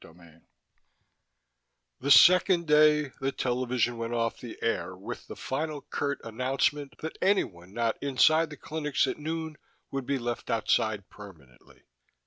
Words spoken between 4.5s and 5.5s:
air with the